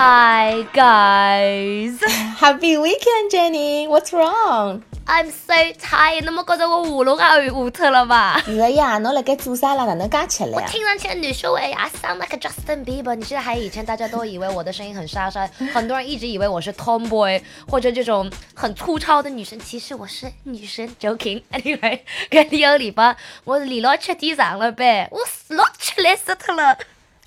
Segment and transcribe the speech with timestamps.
[0.00, 1.98] Hi guys,
[2.38, 3.88] Happy weekend, Jenny.
[3.88, 4.84] What's wrong?
[5.08, 6.22] I'm so tired。
[6.24, 8.40] 侬没觉得我喉咙也糊脱了吧？
[8.46, 9.86] 是的呀，侬辣盖做啥啦？
[9.86, 10.62] 哪能介吃力我？
[10.68, 13.16] 听上去女生味，I sound like Justin Bieber。
[13.16, 20.88] 你记得还以前大家都以为我的声音很沙沙， 很多人一直以为我是 Tomboy 或者这种很粗糙的女生，其实我是女生。
[21.00, 21.42] Joking。
[21.50, 25.18] Anyway，搿两个礼拜我是连牢七天上了班，我
[25.56, 26.78] 老吃力死脱了。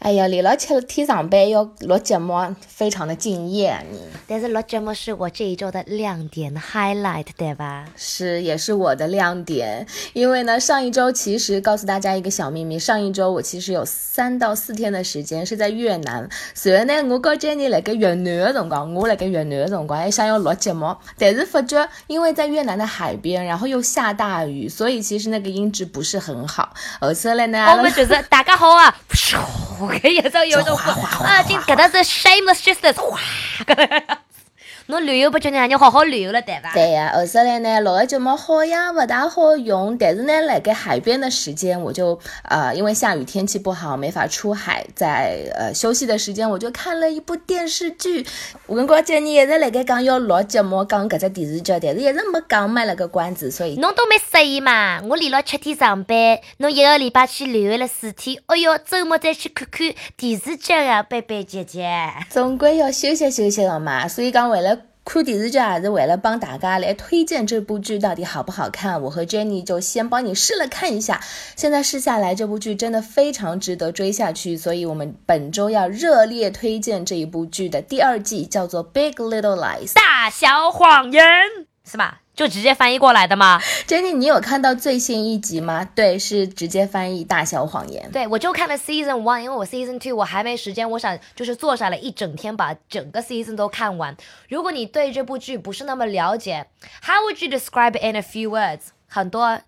[0.01, 2.33] 哎呀，连了七天上班要录节目，
[2.67, 3.99] 非常的敬业啊你。
[4.27, 7.85] 但是录节目是我这一周的亮点 highlight，对吧？
[7.95, 9.85] 是，也是我的亮点。
[10.13, 16.27] 因为呢，上一周其实告诉大家一个小秘密，上一周我其实有三到四天的时间是在越南。
[16.55, 26.73] 随后呢，我跟 Jenny 辣盖越南的辰光，我来个越南的辰光还想要录节目，但是发觉因为在越南的海边，然后又下大雨，所以其实那个音质不是很好。
[26.99, 28.97] 后头来呢，我们就是大家好啊。
[29.99, 30.75] 搿一种有种
[31.23, 33.19] 啊，今搿搭是 shameless justice，哗，
[34.91, 36.71] 侬旅游不就让你好好旅游了，对吧？
[36.73, 48.27] 对呀，后首来呢，录个节目好呀，不大好用，但是呢，辣盖海边的时间，我就呃，因为下雨天气不好，没法出海，在呃休息的时间，我就看了一部电视剧。
[48.65, 55.01] 我跟郭姐你一直辣盖讲要录节目，讲搿只电视剧，但是一直没讲卖了个关子，所以侬都没适意嘛。
[55.03, 61.89] 我连了七天上班，侬一个礼拜去旅游了四天，哎哟，周末再去看看电视剧啊，贝贝姐姐。
[62.29, 64.79] 总归要休息休息的嘛，所以讲为了。
[65.03, 69.01] 看电视剧也是为了帮大家来推荐这部剧到底好不好看。
[69.01, 71.19] 我和 Jenny 就先帮你试了看一下，
[71.55, 81.23] 现在试下来这部剧真的非常值得追下去，所以我们本周要热烈推荐这一部剧的第二季，叫做《Big Little Lies》大小谎言，
[81.83, 82.21] 是吧？
[82.33, 85.83] 就直接翻译过来的吗？Jenny，你有看到最新一集吗？
[85.93, 88.07] 对，是直接翻译《大小谎言》。
[88.11, 94.15] 对，我就看了 Season One，因为我 Season Two 我还没时间，我想就是坐下来一整天把整个 Season 都看完。
[94.47, 96.67] 如果你对这部剧不是那么了解
[97.03, 98.87] ，How would you describe in a few words？
[99.07, 99.59] 很多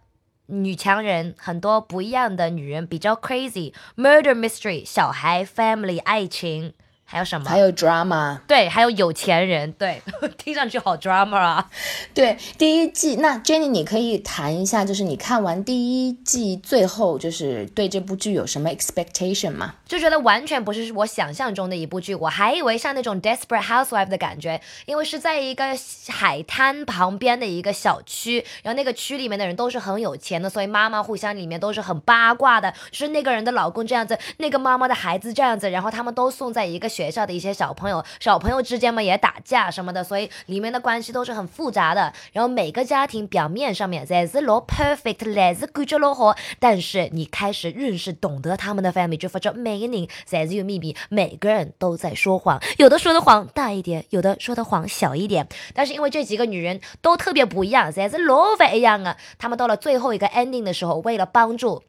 [0.46, 6.74] 女强人，很多不一样的女人，比较 crazy，murder mystery，小孩，family，爱情。
[7.06, 7.48] 还有什么？
[7.48, 10.02] 还有 drama，对，还有有钱人，对，
[10.38, 11.70] 听上去好 drama 啊。
[12.14, 19.76] 对，第一季，那 Jenny，你可以谈一下，就是你看完第一季最后，就是对这部剧有什么 expectation 吗？
[19.86, 25.66] 就觉得完全不是我想象中的一部剧，我还以为像那种 desperate housewife 的感觉，因为是在一个
[26.08, 37.14] 海滩旁边的一个小区，然后那个区里面的人都是很有钱的，所以妈妈互相里面都是很八卦的，就是那个人的老公这样子，那个妈妈的孩子这样子，然后他们都送在一个学。
[37.14, 42.12] 校的一些小朋友，小朋友之间嘛也打架什么的，所以里面的关系都是很复杂的。
[42.32, 55.48] 然后每个家庭表面上面才是老 perfect，来是感觉老好，但是你开始认识、懂得他们的 family，就发觉每个人才是有秘密，每个人都在说谎，有的说的谎大一点，有的说的谎小一点。
[55.76, 59.16] 但是因为这几个女人都特别不一样，才是老不一样啊。
[59.38, 61.84] 他们到了最后一个 ending 的时候，为了帮助。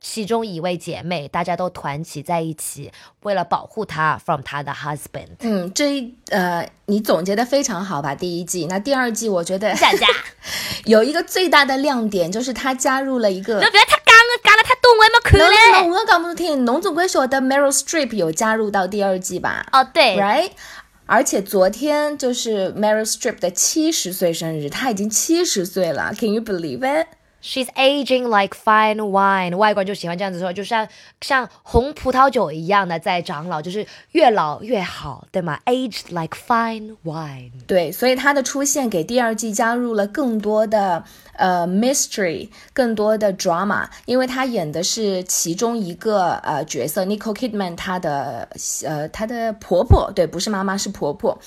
[0.00, 2.92] 其中一位姐妹，大家都团结在一起，
[3.22, 5.36] 为了保护她 from 她的 husband。
[5.40, 8.14] 嗯，这呃，你总结的非常好吧？
[8.14, 10.06] 第一季，那第二季我觉得佳佳
[10.86, 13.60] 有一个最大的亮点，就是她加入了一个。
[13.60, 14.14] 那不要他讲
[14.44, 15.90] 讲了太多，我也没看嘞。
[15.90, 19.66] 我讲不听，侬总归晓得 Meryl Streep 有加入到第二季吧？
[19.72, 20.50] 哦，对，right。
[21.06, 26.80] 而且昨天就是 Meryl Streep 的七十岁生日，她已经七十岁了，Can you believe
[27.48, 30.86] She's aging like fine wine，外国人就喜欢这样子说，就像
[31.22, 37.52] 像红葡萄酒一样的在长老，就是越老越好，对吗？Aged like fine wine。
[37.66, 48.46] 对，所以她的出现给第二季加入了更多的呃 mystery，更多的 drama，因为她演的是其中一个呃角色，Nicole Kidman，她的
[48.84, 51.38] 呃她的婆婆，对，不是妈妈是婆婆。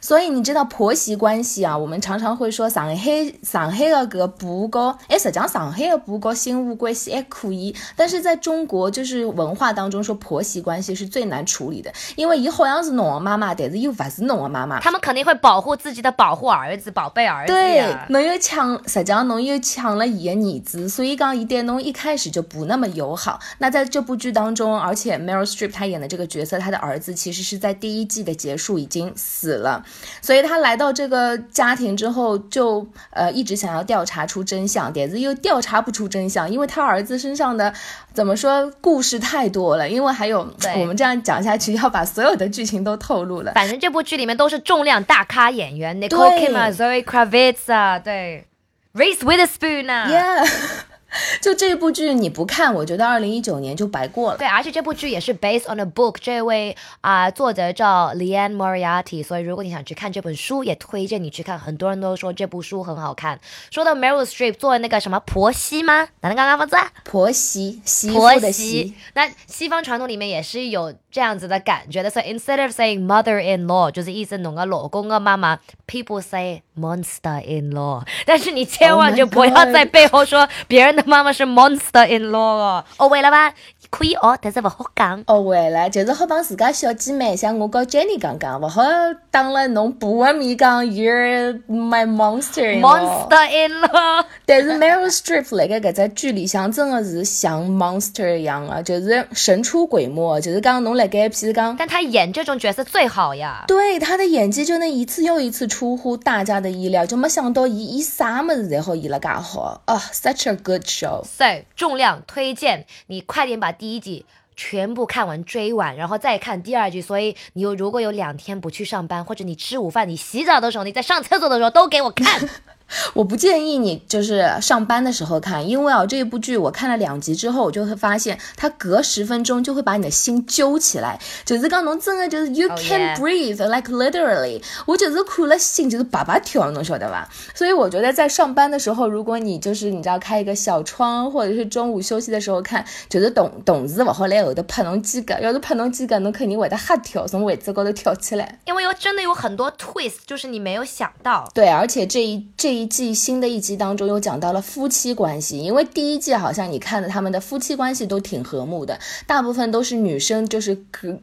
[0.00, 1.78] 所以你知道婆媳关系啊？
[1.78, 14.80] 我们常常会说上海上海的个不够，哎，实际上上海的婆和新妇关系还可以，但是在中国就是文化当中说婆媳关系是最难处理的，因为伊好像是侬的妈妈，但是又不是侬的妈妈。
[14.80, 17.52] 他们肯定会保护自己的保护儿子、宝贝儿子。
[17.52, 23.38] 对，侬又抢，实际上侬又抢了伊的儿子，所以讲伊对侬一开始就不那么友好。
[23.58, 29.84] 那在这部剧当中，而且 Meryl Streep 她演的这个角色，她的儿子其实是在第一季的结束已经死了。
[30.20, 34.92] 所以她来到这个家庭之后，就呃一直想要调查出真相，
[35.24, 37.72] 又调查不出真相，因为他儿子身上的
[38.12, 43.52] 怎么说故事太多了，因为还有我们这样讲下去要把所有的剧情都透露了。
[43.54, 48.46] 反正这部剧里面都是重量大咖演员，Nicole Kidman、Zoe Kravitz 啊，对
[48.94, 50.08] ，Reese Witherspoon 啊。
[51.40, 54.38] 就这部剧你不看，我觉得二零一九年就白过了。
[54.38, 61.58] 对，而且这部剧也是 based on a book，这位啊、作者叫 Leanne Moriarty，所以如果你想去看这本书，也推荐你去看。
[61.58, 63.38] 很多人都说这部书很好看。
[63.70, 66.08] 说到 Meryl Streep 做那个什么婆媳吗？
[66.20, 66.90] 哪能刚刚发字啊？
[67.04, 72.10] 婆媳，媳妇婆的媳媳。，那西方传统里面也是有这样子的感觉的。
[72.10, 78.02] 所以 instead of saying mother-in-law，就是意思侬个老公个妈妈，people say monster-in-law。
[78.26, 82.85] 但是你千 Oh 万就不要在背后说别人的 妈妈是 monster-in-law 哦。
[82.97, 83.53] 哦，为了吧，
[83.96, 85.22] 可以哦，但是不好讲。
[85.28, 88.82] 哦，为了就是好帮自家小姐妹，像我跟 Jenny 讲讲，勿好
[89.30, 92.80] 当了侬爸的面讲 You're my monster。
[92.80, 101.76] monster-in-law，但是 Meryl Streep 辣盖搿只剧里向真的是像 monster 一样的，就是神出鬼没，就是讲侬辣盖譬如讲。
[101.76, 103.64] 但他演这种角色最好呀。
[103.68, 111.22] 对他的演技，真的一次又一次出乎大家的意料，就没想到伊伊啥么子侪好演了介好啊、s u c h a good show。
[111.24, 114.24] So 重量推荐你快点把第一季
[114.56, 117.02] 全部看完追完，然后再看第二季。
[117.02, 122.48] 所以你有如果有两天不去上班，或者你吃午饭、你洗澡的时候、你在上厕所的时候，都给我看。
[123.14, 133.16] 我不建议你就是上班的时候看，因为啊这一部剧我看了两集之后，我就会发现它隔十分钟就会把你的心揪起来，就是讲侬真的就是 you Oh, can't yeah.
[133.16, 137.28] breathe like literally，我就是看了心就是叭叭跳，侬晓得吧？
[137.54, 148.58] 所以我觉得在上班的时候，如果你就是你知道开一个小窗，或者是中午休息的时候看，就是同同事勿好来后头拍侬肩胛，要是拍侬肩胛，侬肯定会得吓跳，从位置高头跳起来。
[148.66, 151.48] 因为有真的有很多 twist，就是你没有想到。
[151.54, 160.76] 对，而且这一这一季新的一季当中又讲到了夫妻关系，因为第一季好像你看的他们的夫妻关系都挺和睦的，大部分都是女生就是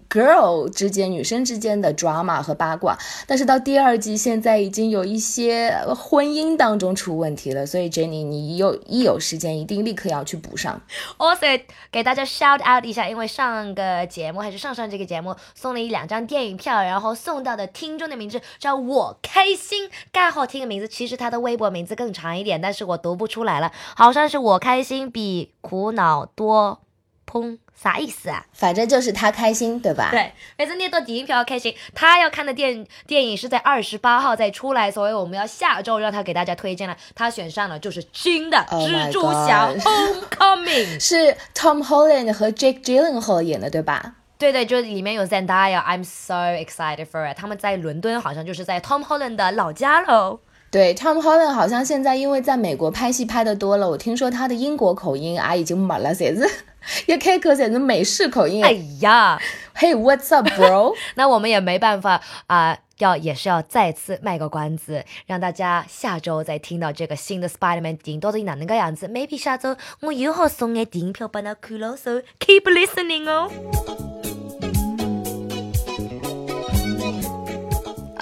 [0.09, 10.81] girl 之间女生之间的 drama 和八卦，但是到第二季现在已经有一些婚姻当中出问题了，所以 Jenny 你有一有时间一定立刻要去补上。
[11.17, 11.61] Also
[11.91, 20.87] 给大家 shout out 一下，因为上个节目还是上上这个节目送了一两张电影票，然后送到的听众的名字叫我开心，盖好听的名字。
[20.87, 26.81] 其实他的微博名字更长一点，但是我读不出来了，好像是我开心比苦恼多
[27.25, 28.45] 砰，啥意思啊？
[28.51, 30.09] 反正就是他开心，对吧？
[30.11, 36.97] 对，每次念到电影票开心，他要看的电电影是在二十八号再出来，所以我们要下周让他给大家推荐了。
[37.15, 40.99] 他选上了就是新的 Oh 蜘蛛侠 Homecoming。
[40.99, 44.15] 是 Tom Holland 和 Jake Gyllenhaal 演的，对吧？
[44.37, 47.37] 对对，就是里面有 Zendaya，I'm so excited for it。
[47.37, 50.39] 他们在伦敦，好像就是在 Tom Holland 的老家喽。
[50.71, 56.49] 对，Tom Holland 好像现在因为在美国拍戏拍的多了，我听说他的英国口音啊已经没了，侪是
[57.07, 58.63] 一开口侪是美式口音。
[58.63, 58.71] 哎
[59.01, 59.37] 呀
[59.75, 60.95] ，Hey, what's up, bro？
[61.15, 69.09] 那我们也没办法啊、要也是要再次卖个关子，让大家下周再听到这个新的 Spider-Man 电影到底哪能个样子。
[69.09, 73.51] maybe 下周我又好送眼电影票帮他看了，so keep listening 哦。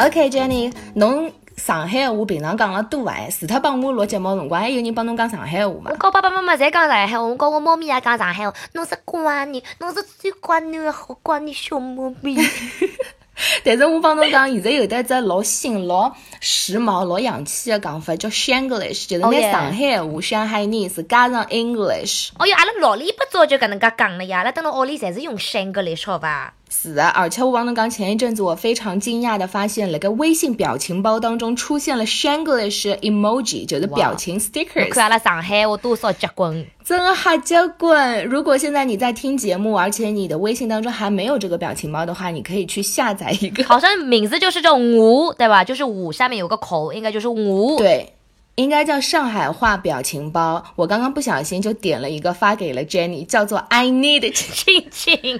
[0.01, 1.29] OK，Jenny，、侬
[1.59, 3.13] 上海话平常讲了多伐？
[3.29, 5.91] 除脱帮我录节目辰光，还有人帮侬讲上海话我伐？
[5.91, 8.55] 跟爸爸妈妈侪讲上海话，我跟我猫咪也讲上海话。
[8.73, 12.37] 侬是乖女，侬是最乖女的好乖女小猫咪。
[13.63, 22.31] 但是我帮侬讲，现在有得一只老新、老时髦、老洋气的讲法，叫 Shanglish，就是 Oh 拿上海话、上海人是加上 English。
[22.37, 26.53] 哦哟，阿拉老里不早就搿能介讲了呀，阿拉等到屋里侪是用 Shanglish 好伐？
[26.71, 34.89] 是的，而且我帮侬讲，前一阵子我非常惊讶的发现，了个微信表情包当中出现了 Shanglish emoji，就是表情 stickers。
[34.89, 36.65] 看阿拉上海话多少结棍。
[36.85, 38.25] 真的好结棍！
[38.25, 43.63] 如果现在你在听节目，而且你的微信当中还没有这个表情包的话，你可以去下载一个。
[43.69, 45.63] 好像名字就是这种五，对吧？
[45.63, 47.77] 就是五下面有个口，应该就是五。
[47.77, 48.13] 对，
[48.59, 50.61] 应该叫上海话表情包。
[50.75, 54.29] 我刚刚不小心就点了一个发给了 Jenny，叫做 I need。
[54.33, 55.39] 亲亲，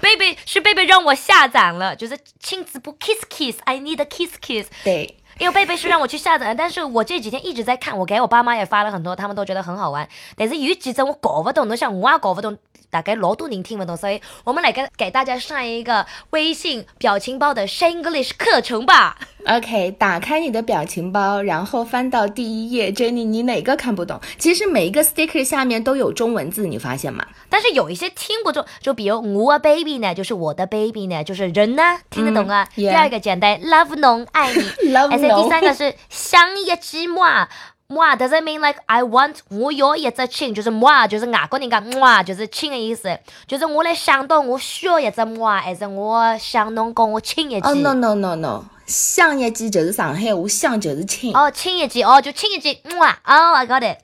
[0.00, 4.68] 贝贝是贝贝让我下载了，就是亲子不 kiss kiss，I need a kiss kiss。
[4.84, 10.08] 对，因为贝贝是让我去下载的，但是我这几天一直在看，我给我爸妈也发了很多，他们都觉得很好玩。
[10.36, 12.56] 但是有几只我搞不懂，侬想我也搞不懂，
[12.90, 19.18] 大概老多人听不懂，所以我们来给给大家上一个微信表情包的 Shanglish 课程吧。
[19.46, 24.20] OK，打开你的表情包，然后翻到第一页，Jenny，你哪个看不懂？
[24.38, 27.24] 其实每一个 sticker 下面都有中文字，你发现吗？
[27.48, 32.68] 但是有一些听不懂，就比如我的 baby 呢，就是我的 baby 呢，就是人呢听得懂啊。
[32.76, 37.46] 嗯，yeah 第二个简单，love 侬爱你 Love 而且第三个是想一只 moi。
[37.88, 47.68] moi does it mean like I want 我要一只亲，就是 moi 就是外国人讲 moi 就是亲的意思，就是我来想到我需要一只 moi，还是我想侬跟我亲一记。
[47.68, 51.34] 哦、n o no no no，相一记就是上海话，相就是亲。
[51.36, 53.98] 哦，亲一记，哦，就亲一记，哇，哦，I got it。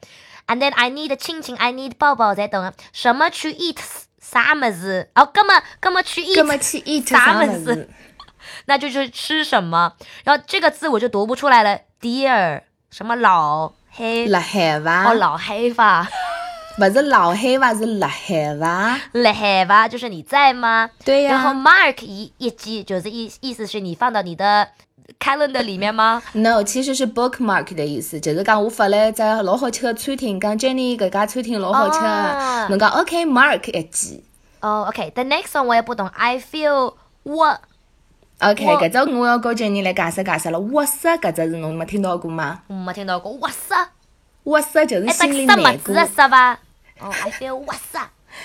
[0.47, 2.73] ，and then I need 亲亲，I need 抱抱，才懂啊？
[2.93, 3.79] 什么去 eat
[4.21, 5.09] 啥么子？
[5.15, 6.59] 哦，干嘛干嘛去 eat？
[6.59, 7.89] 去 eat 啥么子？
[8.67, 9.93] 那就是吃什么。
[10.25, 15.11] 然后这个字我就读不出来了，dear 什么老黑辣海伐？
[15.11, 16.09] 哦，老黑吧。
[16.76, 18.99] 不是老黑吧，是辣海吧？
[19.12, 20.91] 辣海吧，就是你在吗？
[21.05, 21.33] 对呀。
[21.33, 24.69] 然后 mark 一一记，就是意意思是你放到你的
[25.21, 32.00] calendar 里面吗？No，其实是 bookmark 的意思，就是讲我发了一只老好吃的餐厅，讲 Jenny 搿家餐厅老好吃，
[32.71, 34.25] 侬讲 OK，mark 一记。
[34.61, 37.61] 哦，OK，the next one 我也不懂，I feel what。
[38.41, 40.59] OK，搿只我要跟 Jenny 来解释解释了。
[40.59, 42.62] 哇塞，搿只是侬没听到过吗？
[42.67, 43.33] 没听到过。
[43.35, 43.76] 哇塞，
[44.45, 45.95] 哇塞就是心里难过。
[45.95, 46.59] 哎，塞吧？
[47.03, 48.01] 哦，I feel 哇塞。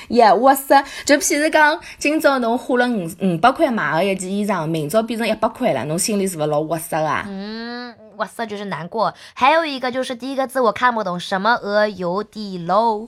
[0.09, 7.23] Yeah，哇塞，就譬如讲，今朝侬花了五五百块买个一件衣裳，明朝变成一百块了，侬心里是勿是老哇塞啊？
[7.25, 9.13] 嗯，哇塞就是难过。
[9.33, 13.07] 还有一个就是第一个字我看不懂，什么鹅有点 low。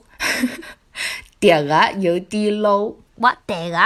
[1.38, 2.94] 迭个有点 low。
[3.16, 3.78] 哇迭个？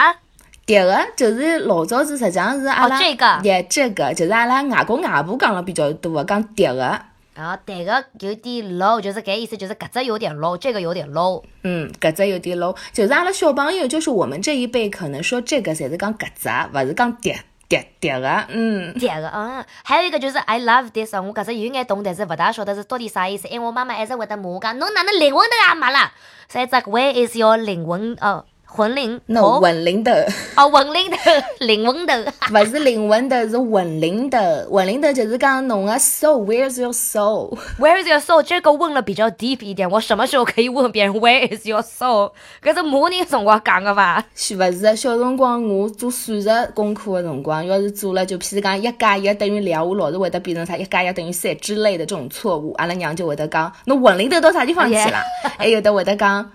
[0.65, 2.99] 迭个就是老早子实际上是阿拉，
[3.43, 7.01] 耶，这个就是阿拉外公外婆讲了比较多，讲迭个。
[7.35, 11.43] 然后迭个有点 low，就是搿意思，就是搿只有点 low，这个有点 low。
[11.65, 17.37] 嗯，搿只有点 low，就是阿拉小朋友，就是我们这一辈可能说这个才是讲搿只，勿是讲迭
[17.69, 18.47] 迭迭个。
[18.49, 26.13] 嗯，迭个，嗯，还有一个就是 I love this，我搿只有眼懂，但是勿大晓得是到底啥意思，因为我妈妈一直会得骂我讲，侬哪能灵魂都也没了？
[26.49, 28.17] 所以只 Where is your 灵魂？
[28.21, 28.45] 哦。
[28.77, 30.27] 魂灵，no，魂灵的，
[30.57, 31.17] 哦，魂灵的，
[31.65, 38.43] 灵魂的，不是灵魂的，是魂灵的，魂灵的就是讲侬个 soul，where is your soul？Where is your soul？
[38.43, 42.33] 这个问了比较 deep 一点，我什么时候可以问别人 Where is your soul？
[42.65, 44.25] 搿是模拟辰光讲的吧？
[44.35, 44.97] 是勿是？
[44.97, 55.23] 小辰光我做数学功课的辰光，要是做了就譬如讲一加一等于两，我老是会得变成啥一加一等于三之类的这种错误，阿拉娘就会得讲，侬魂灵头到啥地方去了？
[55.57, 56.51] 还有的会得讲。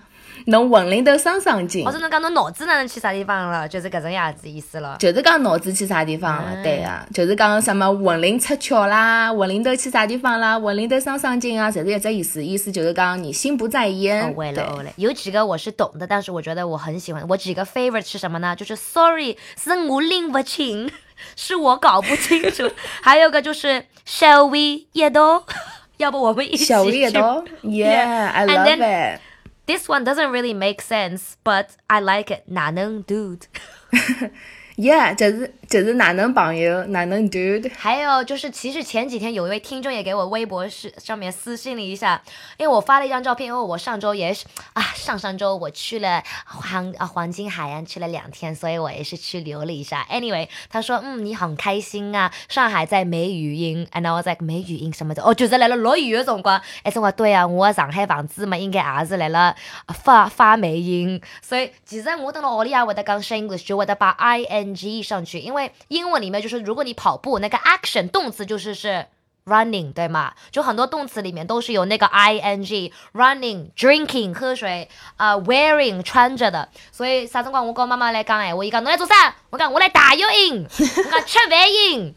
[0.50, 4.96] 侬魂灵头伤伤筋，或者侬讲侬脑子哪能去啥地方了，就是搿种样子意思了。
[4.98, 14.32] 就是讲脑子去啥地方了，对啊，就是讲什么魂灵出窍啦，魂灵头去啥地方啦，魂灵头伤伤筋啊，侪是一只意思，意思就是讲你心不在焉。
[14.34, 17.24] 会了会了，有几个我是懂的，但是我觉得我很喜欢。
[17.28, 18.56] 我几个 favorite 是什么呢？
[18.56, 20.90] 就是 Sorry，是我拎不清，
[21.36, 22.68] 是我搞不清楚。
[23.02, 25.44] 还有个就是 Shall we 一道？
[25.98, 28.76] 要不我们一起？Shall we 一道？Yeah，I love
[29.16, 29.20] it。
[29.66, 32.44] this one doesn't really make sense, but I like it.
[32.46, 33.46] 哪能 dude?
[34.76, 37.70] yeah, does 就是哪能朋友，哪能 dude。
[37.78, 42.20] 还有就是，其实前几天有一位听众也给我微博是上面私信了一下，
[42.58, 50.04] 因为我发了一张照片，因为我上周也是啊，上上周我去了黄啊黄金海岸去了两天，所以我也是去留了一下。
[50.10, 59.54] Anyway，他说嗯你很开心啊，上海在没雨音，and I was like 梅雨音什么的，哦就是来了落雨的辰光，哎，辰光对啊，我上海房子嘛应该也是来了
[59.94, 64.74] 发发霉音，所以其实我等到屋里也会得讲 English，就会得把 I N。
[64.80, 69.06] G 上去，因为为英文里面就是如果你跑步，那个 action 动词就是是
[69.46, 70.32] running，对吗？
[70.50, 76.68] 就很多动词里面都是有那个 I N G，running、drinking 喝水，啊，wearing 穿着的。
[76.90, 79.34] 所以啥辰光我跟妈妈来讲哎，我一讲侬来做啥？
[79.50, 82.14] 我讲我来打游泳，我讲 吃饭印，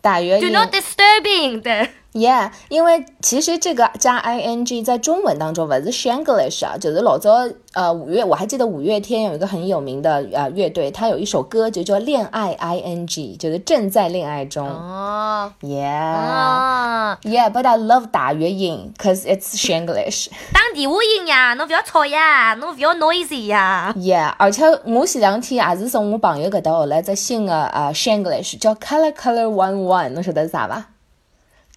[0.00, 0.40] 打游泳。
[0.40, 1.90] Do not disturbing 对。
[2.14, 7.32] Yeah，因为其实这个加 ing 在中文当中不是 Shanglish 啊，就是老早
[7.72, 14.68] 呃五月，我还记得五月天有一个很有名的呃乐队，他有一首歌就叫恋爱 ing，就是正在恋爱中。
[14.68, 20.26] 哦，Yeah，Yeah，but I love 大月音，cause it's Shanglish。
[20.52, 23.94] 打电话音呀，侬不要吵呀，侬不要 noisy 呀。
[23.96, 30.88] Yeah，而且我前两天也是从我朋友搿搭学了只新的呃 Shanglish，叫 Color Color One One，侬晓得是啥伐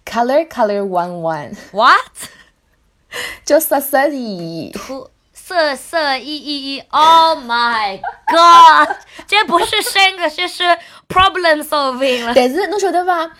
[0.06, 2.00] ？Color color one one what？
[3.44, 4.72] 就色色一，
[5.32, 8.96] 色色一一一，Oh my God！
[9.26, 10.64] 这不是 sing，这是
[11.08, 12.32] problem solving 了。
[12.34, 13.30] 但是侬晓得伐？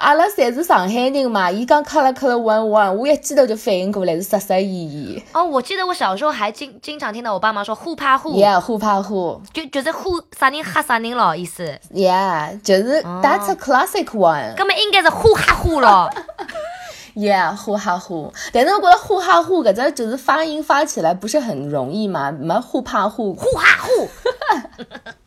[0.00, 5.22] 阿拉侪是上海人嘛，伊讲 color color one one，我一记头就反应过来是色色一一。
[5.34, 11.78] 哦，我记得我小时候还经经常听到我爸妈说互怕互，Yeah，互怕互，就就是互啥人吓啥人咯，意思。
[11.94, 14.54] Yeah，就是 That's a classic one。
[14.56, 16.10] 根本应该是互哈互咯。
[17.14, 24.08] Yeah，呼哈呼，但是我觉得呼哈呼搿只就是发音发起来不是很容易嘛，什么互怕互，呼哈呼。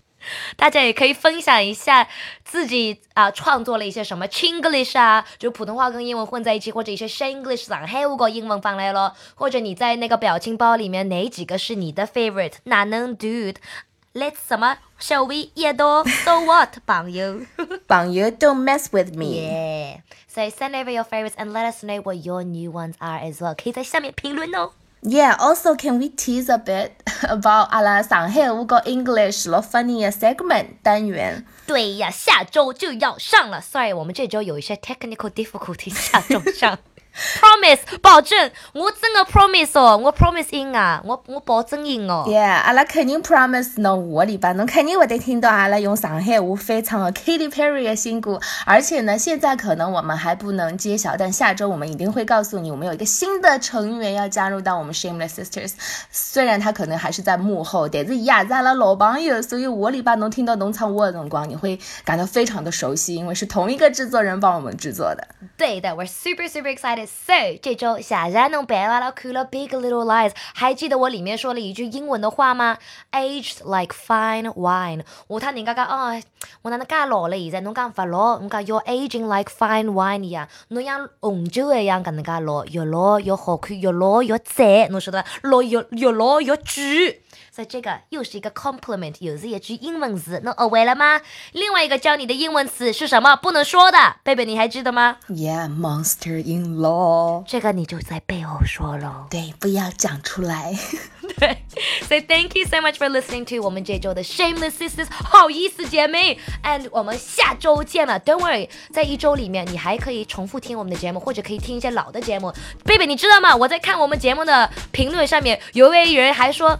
[0.55, 2.07] 大家也可以分享一下
[2.43, 12.53] 自己啊创作了一些什么 Chinglish 啊，就普通话跟英文混在一起，或者一些 Shanglish 上海话跟英文放来咯，或者你在那个表情包里面哪几个是你的 favorite？
[12.63, 17.41] 哪能 dude？Let's 什么？Shall we 一多？So what，朋友
[17.87, 19.25] 榜友 Don't mess with me。
[19.25, 20.01] ？Yeah.
[20.27, 23.37] So send over your favorites and let us know what your new ones are as
[23.37, 23.55] well.
[23.55, 24.71] 可以在下面评论哦。
[25.05, 26.91] Yeah, also can we tease a bit
[27.23, 31.45] about 阿拉上海话個 English 咯 funny segment 单元？
[31.67, 33.59] 对呀，下周就要上了。
[33.59, 36.79] Sorry，我们这周有一些 technical difficulty，下周上。
[37.13, 42.25] Promise，保证，我真的 promise 哦，我 promise 赢啊，我我保证赢哦。
[42.27, 55.73] Yeah，阿拉肯定 promise 侬下个礼拜侬肯定会得听到阿拉用上海话翻唱的 Katy Perry 嘅新歌，而且呢，现在可能我们还不能揭晓，但下周我们一定会告诉你，我们有一个新的成员要加入到我们 Shameless Sisters。
[56.09, 65.27] 虽然他可能还是在幕后，但是也是阿拉老朋友，所以下個禮拜侬听到侬唱我的辰光，你会感到非常的熟悉，因为是同一个制作人帮我们制作的。
[65.55, 67.02] 对的，we're super super excited.
[67.05, 72.77] So 这周小然弄白完了，看了 Big Little Lies，还记得我里面说了一句英文的话吗
[73.11, 75.03] ？Aged like fine wine。
[75.27, 76.21] 我他人家讲哦，
[76.61, 77.37] 我哪能介老了？
[77.37, 85.29] 现在侬讲勿老，我讲 You're aging like fine wine 一样，侬像红酒一样搿能介老，越老越好看，越老越赞，侬晓得伐？
[85.43, 87.21] 老越越老越巨。
[87.53, 91.21] 所以这个又是一个 compliment，有 z 一句英文词，那学会了吗？
[91.51, 93.35] 另外一个教你的英文词是什么？
[93.35, 97.43] 不能说的，贝贝你还记得吗？Yeah，monster in law。
[97.47, 99.27] 这个你就在背后说喽。
[99.29, 100.73] 对，不要讲出来。
[101.37, 101.57] 对
[102.01, 108.19] ，So thank you so much for listening to 我们这周的 Shameless Sisters 好意思姐妹，and 我们下周见了。
[108.19, 112.51] Don't worry，在一周里面你还可以重复听我们的节目，或者可以听一些老的节目。
[112.83, 113.55] 贝贝，你知道吗？
[113.55, 116.79] 我在看我们节目的评论上面，有一位人还说。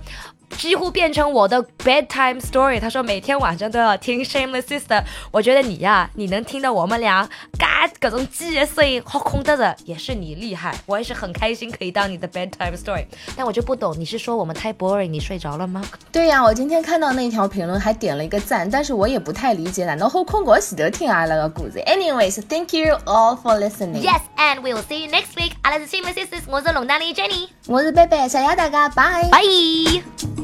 [0.58, 2.80] 几乎变成我的 bedtime story。
[2.80, 5.04] 他说每天晚上都要听 Shameless Sister。
[5.32, 10.76] 我觉得你呀，你能听到我们俩嘎各种鸡的声音，好空得的，也是你厉害。
[10.86, 13.06] 我也是很开心可以当你的 bedtime story。
[13.36, 15.84] 但我就不懂，你是说我们太 boring，你睡着了吗？
[16.12, 24.02] 对呀，我今天看到那条评论还点了一个赞，但是我也不太理解，难道后空我喜得听阿拉个故事？Anyways，thank you all for listening。
[24.02, 25.54] Yes, and we will see you next week.
[25.64, 29.30] 阿拉是 Shameless Sisters，我是龙丹妮 Jenny，我是贝贝，谢谢大家，拜。
[29.32, 30.43] 拜。